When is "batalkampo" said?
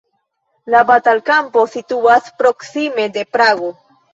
0.91-1.65